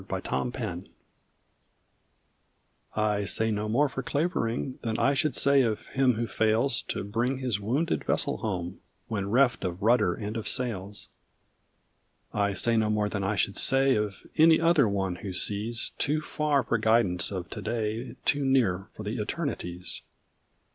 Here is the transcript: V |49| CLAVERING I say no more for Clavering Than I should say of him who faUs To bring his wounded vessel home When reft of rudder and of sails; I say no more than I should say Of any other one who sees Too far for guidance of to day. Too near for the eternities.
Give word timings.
V 0.01 0.07
|49| 0.07 0.23
CLAVERING 0.51 0.89
I 2.95 3.23
say 3.23 3.51
no 3.51 3.69
more 3.69 3.87
for 3.87 4.01
Clavering 4.01 4.79
Than 4.81 4.97
I 4.97 5.13
should 5.13 5.35
say 5.35 5.61
of 5.61 5.85
him 5.89 6.13
who 6.13 6.25
faUs 6.25 6.81
To 6.87 7.03
bring 7.03 7.37
his 7.37 7.59
wounded 7.59 8.03
vessel 8.05 8.37
home 8.37 8.79
When 9.09 9.29
reft 9.29 9.63
of 9.63 9.79
rudder 9.83 10.15
and 10.15 10.37
of 10.37 10.47
sails; 10.47 11.07
I 12.33 12.55
say 12.55 12.77
no 12.77 12.89
more 12.89 13.09
than 13.09 13.23
I 13.23 13.35
should 13.35 13.57
say 13.57 13.93
Of 13.93 14.25
any 14.37 14.59
other 14.59 14.89
one 14.89 15.17
who 15.17 15.33
sees 15.33 15.91
Too 15.99 16.19
far 16.19 16.63
for 16.63 16.79
guidance 16.79 17.29
of 17.29 17.51
to 17.51 17.61
day. 17.61 18.15
Too 18.25 18.43
near 18.43 18.87
for 18.95 19.03
the 19.03 19.21
eternities. 19.21 20.01